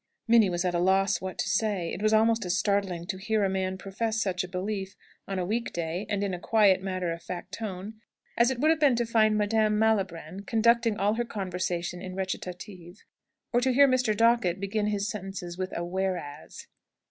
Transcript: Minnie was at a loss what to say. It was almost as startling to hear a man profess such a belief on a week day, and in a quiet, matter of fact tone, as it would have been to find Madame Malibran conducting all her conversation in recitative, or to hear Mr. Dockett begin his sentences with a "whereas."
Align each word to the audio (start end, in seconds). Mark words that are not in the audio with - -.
Minnie 0.27 0.49
was 0.49 0.65
at 0.65 0.73
a 0.73 0.79
loss 0.79 1.21
what 1.21 1.37
to 1.37 1.47
say. 1.47 1.93
It 1.93 2.01
was 2.01 2.11
almost 2.11 2.43
as 2.43 2.57
startling 2.57 3.05
to 3.05 3.19
hear 3.19 3.43
a 3.43 3.49
man 3.49 3.77
profess 3.77 4.19
such 4.19 4.43
a 4.43 4.47
belief 4.47 4.95
on 5.27 5.37
a 5.37 5.45
week 5.45 5.71
day, 5.71 6.07
and 6.09 6.23
in 6.23 6.33
a 6.33 6.39
quiet, 6.39 6.81
matter 6.81 7.11
of 7.11 7.21
fact 7.21 7.51
tone, 7.51 8.01
as 8.35 8.49
it 8.49 8.57
would 8.59 8.71
have 8.71 8.79
been 8.79 8.95
to 8.95 9.05
find 9.05 9.37
Madame 9.37 9.77
Malibran 9.77 10.41
conducting 10.47 10.97
all 10.97 11.13
her 11.13 11.23
conversation 11.23 12.01
in 12.01 12.15
recitative, 12.15 13.03
or 13.53 13.61
to 13.61 13.71
hear 13.73 13.87
Mr. 13.87 14.17
Dockett 14.17 14.59
begin 14.59 14.87
his 14.87 15.07
sentences 15.07 15.55
with 15.59 15.71
a 15.77 15.85
"whereas." 15.85 16.65